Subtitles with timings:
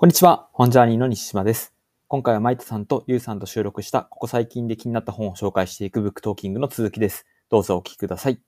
[0.00, 1.74] こんにちは、本ジャーニーの西島です。
[2.08, 7.26] 今回はマイトさんとりゅうさんと収録した、ここ最近で気になった本を紹介していく book talking の続きです。
[7.50, 8.40] どうぞお聞きください。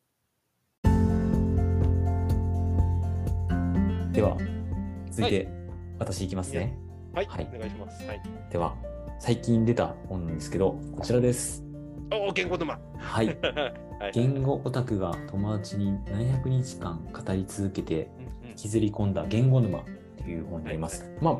[4.12, 4.38] では、
[5.10, 5.48] 続いて、
[5.98, 6.78] 私いきますね。
[7.12, 8.02] はい、はいお願いします。
[8.06, 8.22] はい。
[8.50, 8.74] では、
[9.20, 11.62] 最近出た本なんですけど、こちらです。
[12.14, 12.80] おお、言語沼。
[12.96, 13.26] はい。
[14.00, 14.12] はい。
[14.14, 18.08] 言語オタクが友達に700日間語り続けて
[18.48, 19.84] 引きずり込んだ言語沼
[20.20, 21.10] っていう本になります。
[21.20, 21.38] まあ、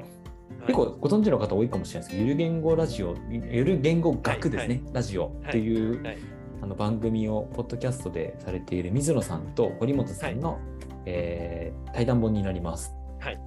[0.67, 2.19] 結構ご存知の方多いかもしれないです。
[2.19, 6.19] けど、ゆる言語ラジオ、ゆる言語学ですね、ラジオっていう、はい。
[6.63, 10.61] あの番組をポッドキャストでされている水野さんと堀本さんの、
[11.07, 12.95] えー対談本になります。
[13.19, 13.39] はい。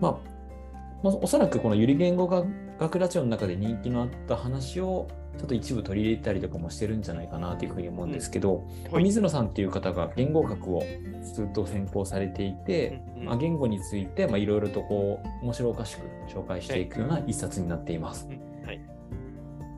[0.00, 0.18] まあ、
[1.02, 2.46] まあ、おそらくこのゆる言語学
[2.80, 5.06] 学ラジオの中で人気のあった話を
[5.38, 9.04] ちょっと一部取り入れたりとかもしてるんじゃないかなというふうに思うんですけど、はい。
[9.04, 10.82] 水野さんっていう方が言語学を
[11.22, 13.26] ずっと専攻されていて、うんうん。
[13.26, 18.28] まあ、言語についてまあいろいろとこう面白おかしく紹介していくような一冊になっています。
[18.28, 18.66] うん。
[18.66, 18.80] はい。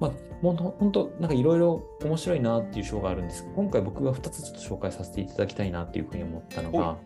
[0.01, 0.11] まあ、
[0.43, 6.97] もう本当なんかいろいろ面白いなっていう章があるんですけど今回僕が2つちょっと紹介させていただきたいなっていうふうに思ったのが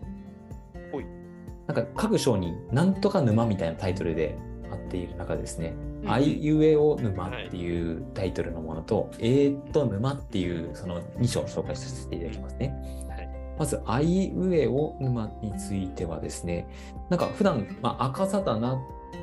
[1.67, 4.39] なんか各章に「なんとか沼」みたいなタイトルで
[4.71, 12.75] あっている中ですね「うんあいうえお沼」っていうタイトルのものと「えーっと沼」っていうその2章を紹介させていただきますね。
[13.09, 13.27] はい
[13.59, 16.69] まず、あいうえお沼についてはですね、
[17.09, 18.79] なんか普段、まあ、赤さだな、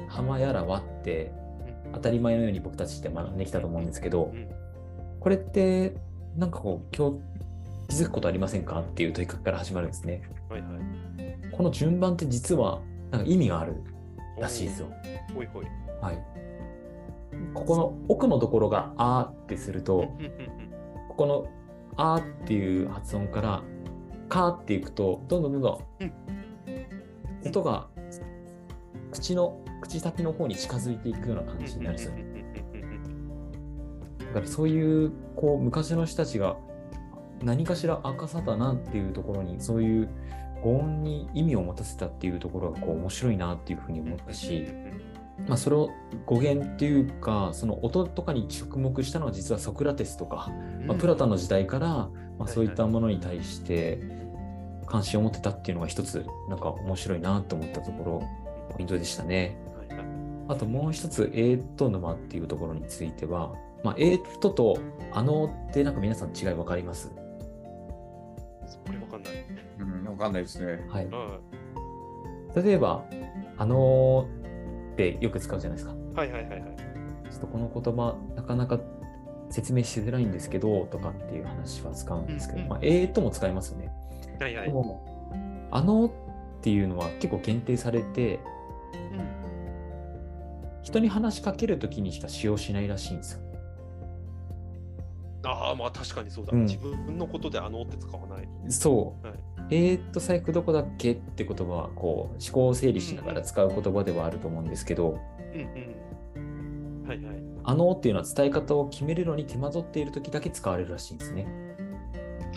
[0.08, 1.31] 浜やらはって、
[1.94, 4.50] 当たり前のように僕たちって学んできたと思うんですけどう、ん
[5.20, 5.94] これって、
[6.36, 7.20] なんかこう、今日
[7.89, 10.23] 気づくことありませんかっていう問いかけから始まるんですね。
[10.50, 11.52] はいはい。
[11.52, 13.76] この順番って実は、なんか意味がある
[14.39, 14.88] らしいですよ。
[15.36, 15.66] ほいほい。
[16.02, 16.17] はい。
[17.53, 20.14] ここの奥のところがあってすると、
[21.09, 21.48] ここの
[21.95, 23.64] あっていう発音から、
[24.30, 27.88] かっていくと、どんどんどんどん音が
[29.11, 32.34] 口の、口先の方に近づいていくような感じになるんですよう。
[34.26, 36.58] だからそういう、こう、昔の人たちが
[37.43, 40.10] 何かしら赤さだなっていうところに、そういう
[40.64, 44.67] 語音に意味を持たせたっていうところが、こう、面白いなっていうふうに思ったし、
[45.48, 45.89] まあ、それを
[46.26, 50.52] 語源っていうか、その音とかに着目したのは実はソクラテスとか、
[50.82, 52.10] うんまあ、プラタンの時代から、ま
[52.42, 53.99] あ、いそういったものに対して
[54.86, 58.23] 関心を持ってたっていうのが一つなんか面白いなと思ったところ
[58.72, 59.58] ポイントでしたね。
[59.89, 60.08] はいはい
[60.49, 64.77] あともう一つ「えーっと沼」っていうところについては「まあ、えーっと」と
[65.14, 67.10] 「あの」ってなんか皆さん違い分かります？
[68.86, 69.33] これわかんない。
[69.80, 70.86] うん、わかんないですね。
[70.89, 71.05] はい。
[71.05, 71.39] うん
[72.61, 73.05] 例えば
[73.58, 74.27] 「あの」
[74.93, 75.95] ってよく使うじゃないですか。
[76.15, 76.76] はいはいはいはい。
[77.31, 78.80] ちょっとこの言葉なかなか
[79.49, 83.92] 説明しづらいんですけどとかっていう話は使うんですけど、うんうんまあ、えーっとも使いますよね。
[84.39, 84.67] はいはい。
[84.67, 86.11] でも、あのっ
[86.61, 89.33] ていうのは結構限定されて、うん
[90.83, 93.39] 人に話しかけるときにしか使用しないらしいんですよ。
[95.45, 96.52] ああ、まあ確かにそうだ。
[96.54, 98.48] うん自分のことであのって使わない。
[98.70, 99.27] そう。
[99.27, 105.19] はいえーっと、財布どこだっけって言葉は、こう、思考を整理しながら使う言葉ではあると思うんですけど、
[105.53, 107.07] うんうん。
[107.07, 107.43] はいはい。
[107.65, 111.47] あのっていうのは伝え方を決めるのに手間取っているときだけ使われるらしいんですね。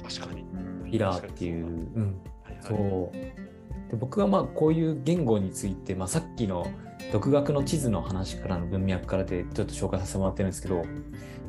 [0.02, 0.42] 確かに。
[0.42, 1.66] うんピラーっていう。
[1.66, 1.68] う
[2.00, 2.20] ん。
[2.44, 2.62] はいはい。
[2.62, 3.45] そう。
[3.90, 6.66] で僕はまあこういう言語について、まあ、さっきの
[7.12, 10.84] 独学の地図の話からの文脈からでちょっと紹介させてもらってるんですけど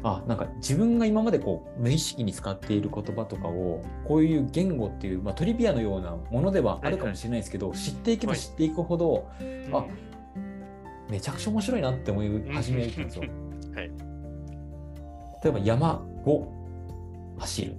[0.04, 9.76] あなんか自分が今までこう無意識に使っている言葉とかをこういう言語っていう、まあ、トリビアのようなものではあるかもしれないですけど、知っていけば知っていくほど、うん。
[9.76, 9.86] あ
[11.10, 13.24] めちゃくちゃ面白いなって思い始めたんですよ。
[13.76, 13.92] はい。
[15.44, 16.54] 例えば山を
[17.40, 17.76] 走る。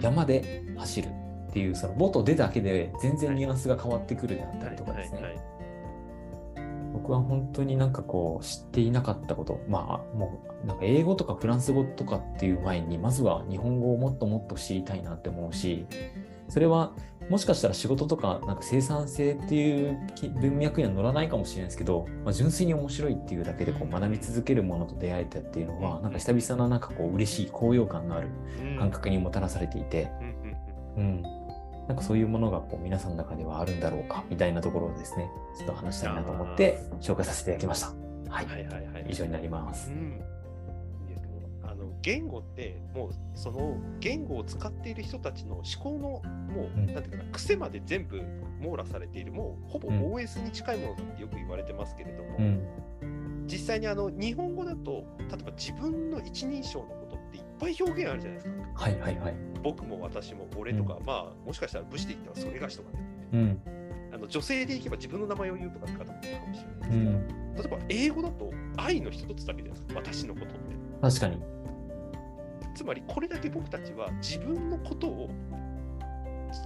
[0.00, 1.08] 山で走る
[1.56, 5.20] っていうその「も」と「で」だけで全然ニュアンスが変わってくるであったりとかですね、
[6.92, 15.86] 僕は本当になんかこう知っていなかったことまあもうなんか英語とかフランス語とかっていう前にまずは日本語をもっともっと知りたいなって思うし
[16.50, 16.92] それは
[17.30, 28.28] もしかしたら仕事とかなんか生産性っていうき文脈には乗らないかもしれないですけど、まあ、純粋に面白いっていうだけでこう学び続けるものと出会えたっていうのはなんか久々ななんかこう嬉しい高揚感のある
[28.60, 28.76] うん。
[28.78, 30.10] 感覚にもたらされていて、
[30.96, 31.22] うん、
[31.88, 38.06] なんかそういうものがこう皆さんの中ではあるんだろうかみたいなところをですね、ちょっと話したいなと思って紹介させていただきました。
[38.28, 39.06] はい、はいはいはい。
[39.08, 39.94] 以上になりますう。
[39.94, 40.20] ん。
[41.62, 45.98] あの言語ってもうその言語を使っている人たちの思考の
[46.52, 48.20] もう、うんなんていうかな癖まで全部
[48.60, 57.05] 網羅されているもうほぼうん OS に近いものだってよく言われてますけれども、うん、実際にあの日本語だと例えば自分の一人称の
[57.58, 58.54] ぱい表現あるじゃないですか。
[58.74, 59.34] はいはいはい。
[59.62, 62.98] 僕も私も俺とか、まあもしかしたら武士で言ったらそれがしとかね。
[63.32, 63.60] うん、
[64.14, 67.54] あのの女性でいけば自分の名前を言うとかって方もいるかもしれないですけど、うん。
[67.54, 70.56] 例えば英語だと愛の一つだけじゃないですか、私のことって。
[71.00, 71.42] 確かに。
[72.74, 75.30] つまりこれだけ僕たちは自分のことを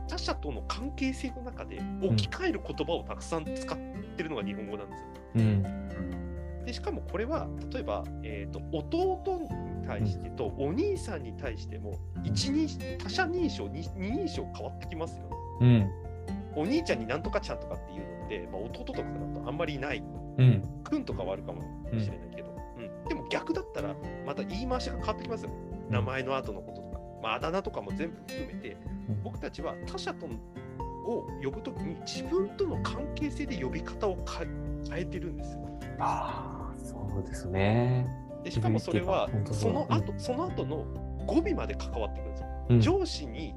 [0.08, 3.78] 他者との関係性の中で置き換える言葉をたくさん使っ
[4.16, 5.06] てるのが日本語なんですよ。
[5.36, 6.64] うん。
[6.64, 9.48] でしかもこれは例えば、えー、と弟に
[9.90, 15.30] 対してとお兄さんに対しても一人他者認証二二人称変わってきますよね。
[15.60, 16.62] うん。
[16.62, 20.02] お兄ちゃんになんとかちゃんとかっていうのって、まあ、弟とかだとあんまりいない。
[20.38, 20.62] うん。
[20.84, 25.50] くんとかはあるかもしれないけど、うんでも逆だったらまた言い回しが変わってきますよ。
[25.88, 28.76] 名前の後のこととか、まあ、あだ名とかも全部含めて、
[29.08, 34.50] うん僕たちは他者とを呼ぶときに自分との関係性で呼び方を変え
[34.88, 35.68] 変えてるんですよ。
[35.98, 38.06] ああ、そうですね。
[38.44, 40.84] でしかもそれはその後、その後の
[41.26, 42.46] 語尾まで関わってくるんですよ。
[42.70, 43.54] うん上司に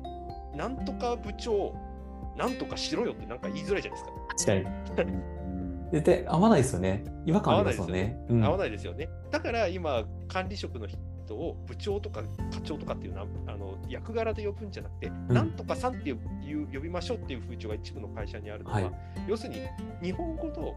[0.56, 1.76] なんとか部長、
[2.38, 4.04] なんとかしろよってなんか言いづらいじゃない
[4.36, 4.64] ですか。
[4.86, 5.18] 確かに。
[5.92, 7.04] 絶対合わないですよね。
[7.26, 8.18] 違和感ありますよね。
[8.28, 9.10] うん合わないですよね。
[9.30, 18.92] だから今、管理職の人を部長とか課長とかっていうのはあの役柄で呼ぶんじゃなくて、なんとかさんっていう呼びましょうっていう風潮が一部の会社にあるのは、はい
[19.28, 19.62] 要するに
[20.02, 20.76] 日本語の語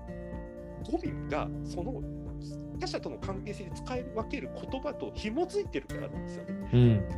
[0.98, 2.02] 尾がその
[2.80, 6.70] 他者との関係性で使い分ける言葉と紐づいてるからなんですよね。
[6.72, 7.08] うん。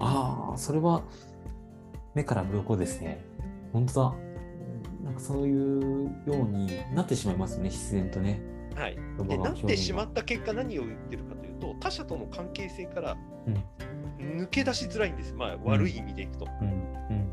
[0.00, 1.02] ああ、それは
[2.14, 3.24] 目から鱗ですね。
[3.72, 4.14] 本当だ。
[5.04, 8.40] なんかそういうようになってしまいますね、自然とね。
[8.74, 8.96] はい、
[9.26, 13.64] でなってしま表った結果何を言ってるかというと他者との関係性からうん
[14.38, 16.44] 抜け出しづらいんです、まあ、悪い意味でいくと。
[16.44, 16.60] 現が。
[16.60, 17.30] うん。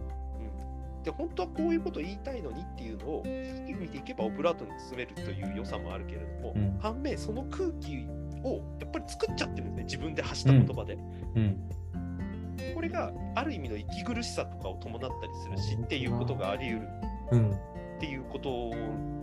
[1.05, 8.05] で本当はこういうことを言いたいのにっていうのをいい意味でいけばオブラートに包めるという良さもあるけれども、うん反面その空気
[8.43, 10.97] をやっぱり作っちゃってるんですね自分で発した言葉で、う
[11.39, 11.41] ん。
[11.41, 12.75] うん。
[12.75, 16.87] これがある意味の息苦しさとかを伴ったりするしっていうことがあり得る
[17.31, 17.51] うん。
[17.51, 17.55] っ
[17.99, 18.71] ていうこと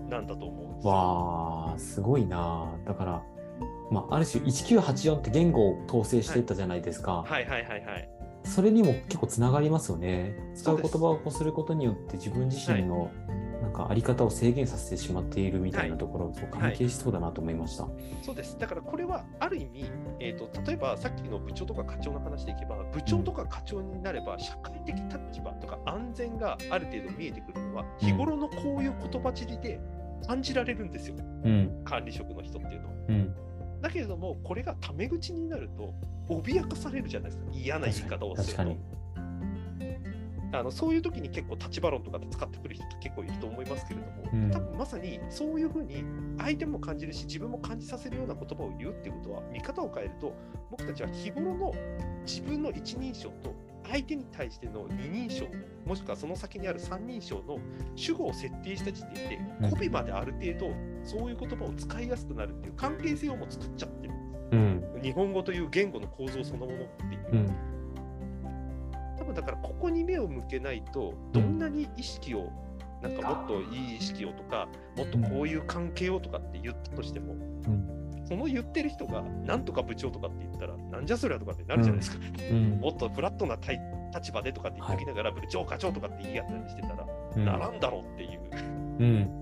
[0.08, 2.73] なんだと思うんですよわあ、すごいな。
[2.87, 3.23] だから、
[3.90, 7.25] まあ、ある種1984って言語を統制していったじゃないですか。
[7.26, 10.37] はいはいはいはいそれにも結構つながりますよね。
[10.55, 13.11] 使そう言葉をこうすることによって自分自身の
[13.62, 17.87] なんかあり方を制限させてしまっているみたいなところと関係しそうだなと思いました。
[18.23, 18.59] そうです。
[18.59, 29.81] だからこれはある意味、えー、と例えばさっきの部長とか課長の話でいけば、部長とか課長になれば、社会的立場とか安全がある程度見えてくるのは、日頃のこういう言葉尻で
[30.27, 31.83] 感じられるんですよ、うん。
[31.85, 32.94] 管理職の人っていうのは。
[33.09, 33.35] うん。
[33.81, 35.94] だけれども、これがタメ口になると、
[36.29, 38.77] 脅かされるじゃないですか、嫌な言い方をすると。
[40.55, 44.51] あのそういう時に結構立場論とかで使ってくる人って結構いると思いますけれども、うん。
[44.51, 46.05] 多分まさにそういうふうに
[46.39, 50.35] 相手も感じるし自分も感じさせるような言葉を言うっていうことは見方を変えると
[50.71, 51.73] 僕たちは日頃の
[52.27, 53.55] 自分の一人称と
[53.91, 55.47] 相手に対しての二人称
[55.87, 57.59] もしくはその先にある三人称の
[57.97, 59.71] 主語を設定した時点でうん。
[59.71, 64.13] 語尾まである程度そういう言葉を使いやすくなるっていう関係性をもう作っちゃってる
[64.53, 65.01] うん。
[65.03, 67.27] 日本語という言語の構造そのものっていう。
[67.33, 67.57] うん。
[69.19, 72.51] 多分だからここに目を向けないとどんなに意識を、
[73.03, 77.35] なんかもっといい意識をとかもっとこういう関係をとかって言ったとしても、
[78.27, 82.19] その言ってる人がなんとか部長とかって言ったらなんじゃそりゃとかってなるじゃないですか、
[82.51, 82.79] うん。
[82.81, 83.81] もっとフラットな対
[84.15, 87.07] 立場でとかって言っておきながら、部長課長とかって言い合ったりしてたら、
[87.37, 88.41] うんならんだろうっていう
[89.01, 89.42] うん。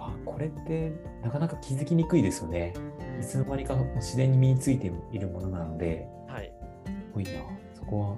[0.00, 0.92] あこれって
[1.22, 2.72] なかなか気づきにくいですよね。
[3.20, 6.52] いつの間にか自然に身についているものなので、はい
[6.86, 7.30] すごいな。
[7.74, 8.16] そこは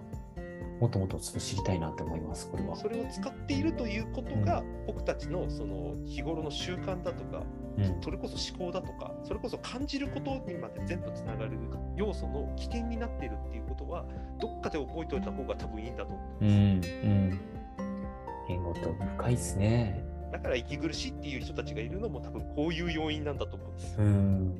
[0.81, 2.77] もっともっとちょっと知りたいなって思います、これは。
[2.77, 7.45] それを使っているということが、僕たちのその日頃の習慣だとか
[7.79, 8.03] うん。
[8.03, 11.53] それこそ思考だとか、それこそ感じることにまで全部つながる
[11.97, 14.05] 要素の起点になっているっていうことは、
[14.41, 16.81] どっかで覚えておいた方が多分いいんだと思ううんん。
[16.81, 17.07] です。
[17.07, 17.41] うん。
[18.49, 20.12] 言語って深いですね。
[20.33, 23.97] だから息苦しいっていう人たちがいるのも多分こういう要因なんだと思うんです。
[23.99, 24.55] うん。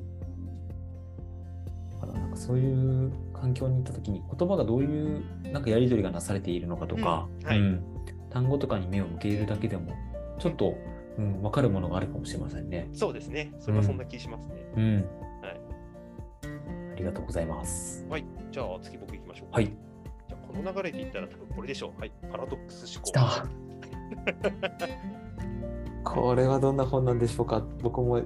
[1.91, 7.83] だからなんかそういう環境に行った時に言葉がどういうなんかやり取りがなされているのかとか、うんはいうん
[8.33, 9.95] 単語とかに目を向けるだけでも
[10.39, 10.75] ちょっと、
[11.19, 12.89] うん、分かるものがあるかもしれませんね。
[12.91, 13.53] そうですね。
[13.59, 14.55] それはそんな気しますね。
[14.75, 14.95] うん。
[14.95, 15.59] はい。
[16.93, 18.03] ありがとうございます。
[18.09, 18.25] はい。
[18.51, 19.57] じゃあ次僕行きましょうか。
[19.57, 19.65] はい。
[19.65, 21.99] じゃあこの流れで言ったら多分これでしょう。
[21.99, 22.11] はい。
[22.31, 23.11] パラドックス思考。
[26.03, 27.63] これはどんな本なんでしょうか。
[27.81, 28.21] 僕も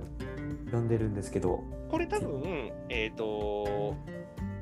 [0.65, 1.63] 読んでるんですけど。
[1.89, 3.95] これ多分、えっ、と、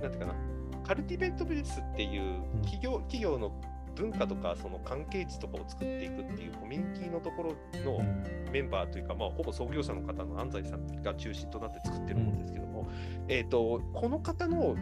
[0.01, 0.35] なんていうかな、
[0.83, 3.51] カルティベットビジネスっていう企業,、企業の
[3.95, 7.53] 文化とかその関係値とかを作っていくっていうコミュニティのところ
[7.83, 8.45] のうん。
[8.55, 12.87] メンバーというか、まあ、ほぼ創業者の方の安西さんが中心となって作ってるんですけども、
[13.27, 14.77] えー、とこの方の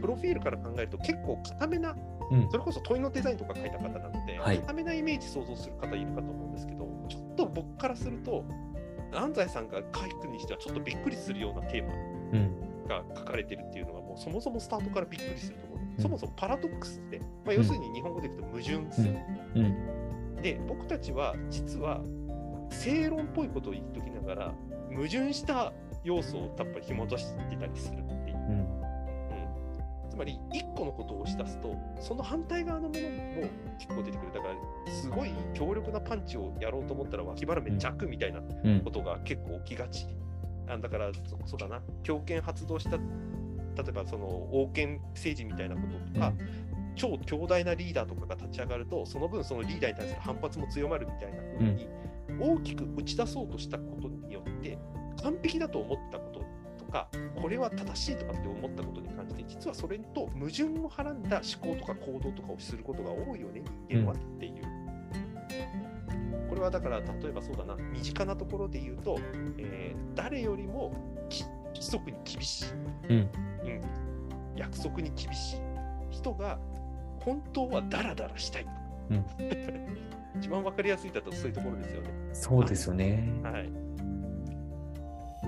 [0.00, 1.96] プロフィールから考えると結構固めな、
[2.30, 8.44] うんそれこそ問いのデザインとか書いた方なので、はい固めなイメージ想像する方いるかと思うんですけど、ちょっとと僕からすると、
[9.12, 12.86] 安西さんが書くにしてはちょっとびっくりするようなテーマうん。
[12.86, 15.78] が書かれてるっていうのが、もうそもそもスタートからびっくりすると思う。
[15.78, 19.12] うんそもそもパラドックスって、まあ、要するに日本語で言うと矛盾ですよ。
[19.56, 20.36] うん。
[20.40, 22.00] で、僕たちは実は
[22.70, 24.54] 正論っぽいことを言っときながら、
[24.94, 25.72] 矛盾した
[26.02, 28.02] 要素をやっぱり紐解してたりする
[30.20, 33.08] まり1個のことを押し出すとその反対側のものも
[33.78, 34.32] 結構出てくる。
[34.32, 34.48] だか
[34.86, 38.80] らすごい強力なパンチをやろうと思ったら脇腹めっちゃ開くみたいなうん。
[38.80, 38.90] こ。
[38.90, 40.06] とが結構起きがち、
[40.68, 41.80] あだからそそうだな。
[42.02, 43.02] 強権発動した例
[43.88, 46.32] えばその王権政治みたいなこととか、
[46.96, 51.88] 超強大なリーダーとかが立ち上がるとその分そのリーダーに対する反発も強まるみたいな風に、
[52.40, 54.78] 大きく打ち出そうとしたことによって
[55.22, 56.29] 完璧だと思ったこ
[56.90, 57.08] か
[57.40, 64.54] これは正しいとかって思ったことに関して実はそれと矛盾をはらんだ思考とか行動とかをすることが多いよね人間はっていう。
[66.48, 69.18] これはだから例えばそうだな身近なところで言うと、
[69.58, 70.92] えー誰よりも
[71.28, 72.66] き規則に厳しい、
[73.08, 73.16] うん。
[73.16, 73.80] うん、
[74.56, 75.60] 約束に厳しい
[76.10, 76.58] 人が
[77.20, 78.66] 本当はダラダラしたい、
[79.10, 79.24] うん
[80.38, 82.08] 一番わかりやすいだとそういうところですよね。
[82.32, 83.40] そうですよね。
[83.42, 83.70] はい。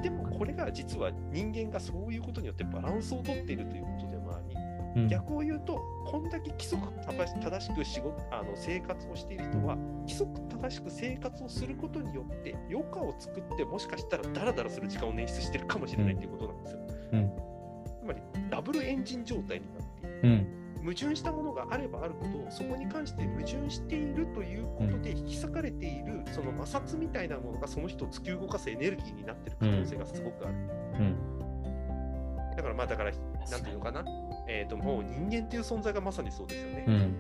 [0.03, 4.57] でもこれが実は人間がそういうことによってバランスをとっているということでもあり、
[5.03, 5.09] うん。
[5.09, 6.87] 逆を言うと、こんだけ規則
[7.41, 16.79] 正しく仕事あの生活をしている人は、規則正しく生活をすることによって、余暇を作って、もしかしたらダラダラする時間を捻出してるかもしれないということなんですよ。
[17.13, 17.31] うん
[18.03, 20.21] つまり、ダブルエンジン状態になっている。
[20.25, 20.62] うん。
[20.83, 30.55] 矛盾したものがあればあるほどそこに関して矛盾しているということで引き裂かれているその摩擦みたいなものがその人を突き動かすエネルギーになっている可能性がすごくある。
[30.55, 31.17] うん。
[32.57, 33.13] だからまあだから
[33.51, 34.05] なんていうのかな、
[34.49, 36.85] えー、ともう人間っていう存在がまさにそうですよね。
[36.87, 36.95] うん。
[36.95, 37.15] うん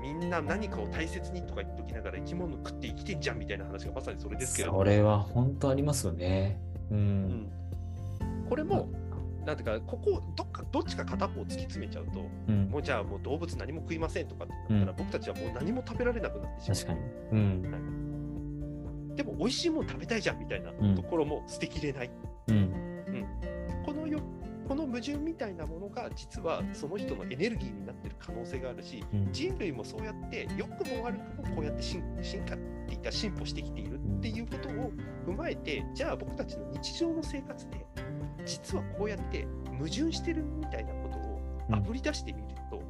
[0.00, 6.58] みんな何かを大切にとか言っときながら生き物食って生きてんじゃんみたいな話がまさにそれですけれどそれは本当ありますよね。
[6.90, 6.94] う。
[6.94, 7.00] うん
[7.44, 7.52] ん、
[8.48, 8.88] これも
[9.44, 12.68] なんていうかここどっかどっちか片方突き詰めちゃうとうん。
[12.68, 16.76] もうじゃあもう動物何も食いませんとかってなったら、うん僕たちはもう何も食べられなくなってしまう。
[16.76, 17.00] 確かに。
[17.32, 19.14] うん。
[19.16, 22.10] でも美味しいもん食べたいじゃんみたいなうんところも捨てきれない。
[22.48, 22.72] うん。
[23.84, 24.20] このよ
[24.68, 29.32] この矛盾みたいなものが実はその人のエネルギーになってる可能性があるし、うん。
[29.32, 34.92] 人類もそうやって良くも悪くもこうやって進進化っていった進歩してきているっていうことを
[35.26, 37.86] 踏まえて、じゃあ僕たちの日常の生活で
[38.44, 39.46] 実はこうやって
[39.78, 41.40] 矛盾してるみたいなことを
[41.72, 42.82] あぶり出してみると、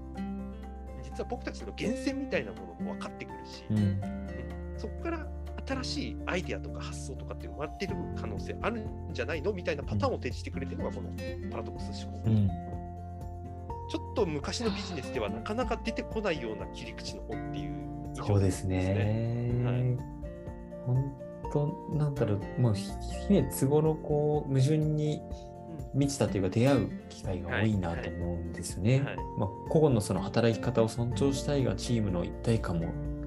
[1.03, 4.01] 実は僕たちの源泉みたいなものも分かってくるし、うん。
[4.77, 5.27] そこから
[5.67, 11.11] 新しいアイデアとか発想とかって生まれてる可能性あるんじゃないのみたいなパターンを提示してくれてるのがこの
[11.51, 12.23] パラドックス思考。
[12.27, 12.49] うん。
[13.91, 17.73] ちょっと昔のビジネスではなかなか出てこないような切り口の本っていう
[18.09, 19.63] 印象そうですね。
[19.65, 20.13] はい
[20.87, 22.91] 本当なんだろう、もうひ
[23.29, 25.21] 常日頃こう矛盾に
[25.95, 29.03] 満ちたというか出会う機会が多いなと思うんですよね。
[29.03, 32.87] はいまあ、個々のその働き方を尊重したいがチームの一体感も、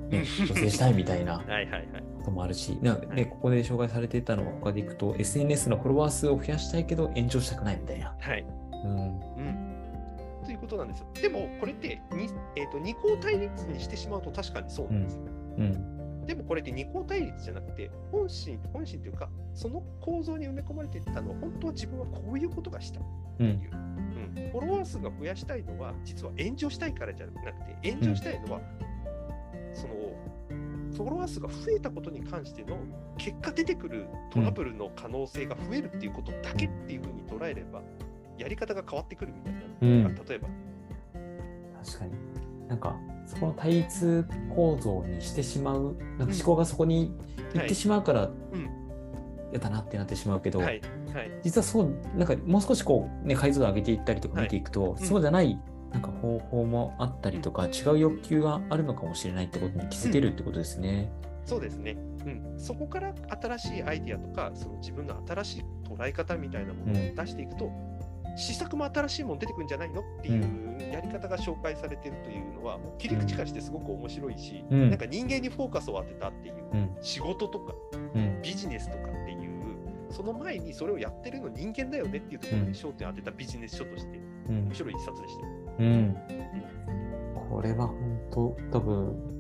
[0.10, 1.86] ね、 調整したいみたいなはいはいはい。
[2.18, 8.16] こともあるし、なはね、いここで紹介されていたのは他でいくと SNS のフォロワー数を増やしたいけど延長したくないみたいな。
[8.20, 8.46] はい。
[8.84, 9.76] うんうん。
[10.44, 11.06] ということなんですよ。
[11.22, 15.22] でもこれってに、えー、と二項対立にしてしまうと確かにそうなんですよ。
[15.58, 15.95] うん
[16.26, 23.06] でもこれって二項対立じゃなくて、本心、本心というか、その構造に埋め込まれていたのは、本当は自分はこういうことがしたいっ
[23.38, 23.72] てうんいう。
[24.38, 27.40] うん、フォロワー数が増やしたいのは、実は炎上したいからじゃなく
[27.82, 28.62] て、炎上したいのは、
[29.74, 29.94] その、
[30.94, 32.78] フォロワー数が増えたことに関しての
[33.18, 37.82] 結果出てくるトラブルの可能性が増えるっていうことだけっていうふうに捉えれば、
[38.38, 39.60] やり方が変わってくるみたいな。
[39.82, 40.48] うん例えば、
[41.84, 42.68] 確かに。
[42.68, 47.14] なんか、そこの対立構造にしてしまう、なんか思考がそこに
[47.54, 48.70] 行ってしまうから、うん。
[49.52, 50.82] やだなってなってしまうけど、はい、
[51.14, 54.44] はい、実はそう、なんかもう少しこう、ね、解像度上げていったりとかはい。
[54.46, 55.06] 見ていくと、うん。
[55.06, 55.60] そうじゃない
[55.92, 61.10] なんか方法もあったりとか、違う欲求があるのかもしれないってことに気づけるってことですね。
[61.46, 62.60] そうですね、うん。
[62.60, 67.72] そこから新しいアイディアとか、その自分の新しい捉え方みたいなものを出していくと、
[68.36, 74.90] 試作も新しいもの出てくるんじゃないのっていうやり方が紹介されてるというのは、もう切り口からしてすごく面白いし、うん。
[74.90, 76.96] なんか人間にフォーカスを当てたっていう、うん。
[77.02, 77.74] 仕事とか
[78.14, 79.50] うんビジネスとかっていう、
[80.12, 84.66] その前にそれをやってるの人間だよねっていうところに焦点を当てたビジネス書として、うん。
[84.66, 85.52] 面白い一冊でしたよ。
[85.80, 86.18] うん、
[87.50, 89.36] これは本当多分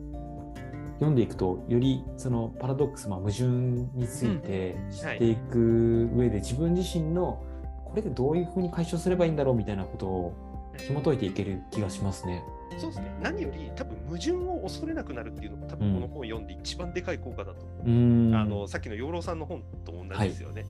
[0.96, 7.44] 読んでいくとよりそのパラドックス、まあ、矛盾について知っていく上で、自分自身の
[7.86, 10.34] これでどういうふうに解消すればいいんだろうみたいなことを
[10.77, 12.44] 紐解いていける気がしますね。
[12.77, 13.15] そうですね。
[13.22, 17.89] 何より多分矛盾を恐れなくなるっていうのが多分この本を読んで一番でかい効果だと思う。
[17.89, 17.92] う
[18.32, 18.36] ん。
[18.36, 20.65] あのさっきの養老さんの本と同じですよね。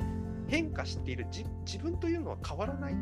[0.47, 2.95] 変化しているじ自分というのは変わらない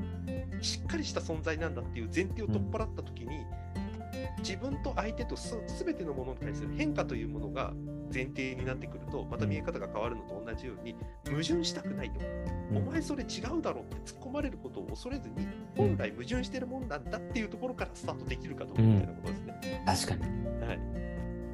[0.62, 3.46] しっかりした存在なんだっていう前提を取っ払った時に、
[4.40, 7.74] 自分と相手とす全てのものに対する変化というものが
[8.14, 12.20] 前提になってくるとまた見え方が変わるのと同じように矛盾したくないと、
[12.72, 12.78] うん。
[12.78, 19.84] お前それ違うだろうって突っ込まれることを恐れずに本来矛盾してるもんなんだっていうところからスタートできるかどうかみたいなことですね。
[19.86, 20.22] 確かに。
[20.66, 20.80] はい。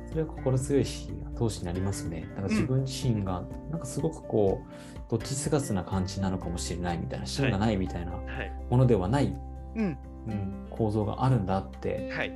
[0.09, 2.27] それは心強いし、後押しになりますね。
[2.35, 8.51] なんか自分自身が、なんかすごくこう、どっちつかずな感じなのかもしれないみたいな、芯がないみたいなはい。
[8.71, 9.35] ものではない、
[9.75, 9.97] うん。
[10.27, 12.31] うん、構造があるんだってはい、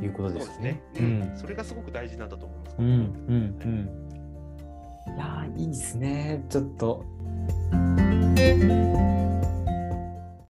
[0.00, 0.80] いうことですすね。。
[0.96, 1.38] ううんん。
[1.38, 2.76] それがすごく大事なんだと思います。
[2.78, 2.98] うん、うん、
[5.06, 5.14] うん。
[5.14, 6.44] いやー、いいですね。
[6.48, 7.04] ちょっと。